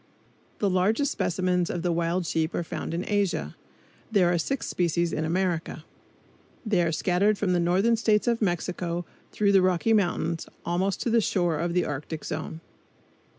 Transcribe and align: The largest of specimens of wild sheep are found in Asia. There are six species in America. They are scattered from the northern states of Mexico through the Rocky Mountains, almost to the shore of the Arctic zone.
The 0.57 0.67
largest 0.67 1.09
of 1.09 1.11
specimens 1.11 1.69
of 1.69 1.85
wild 1.85 2.25
sheep 2.25 2.55
are 2.55 2.63
found 2.63 2.95
in 2.95 3.07
Asia. 3.07 3.55
There 4.11 4.33
are 4.33 4.39
six 4.39 4.65
species 4.65 5.13
in 5.13 5.25
America. 5.25 5.85
They 6.65 6.81
are 6.81 6.91
scattered 6.91 7.37
from 7.37 7.53
the 7.53 7.59
northern 7.59 7.95
states 7.95 8.25
of 8.27 8.41
Mexico 8.41 9.05
through 9.31 9.51
the 9.51 9.61
Rocky 9.61 9.93
Mountains, 9.93 10.47
almost 10.65 11.01
to 11.03 11.11
the 11.11 11.21
shore 11.21 11.59
of 11.59 11.75
the 11.75 11.85
Arctic 11.85 12.25
zone. 12.25 12.61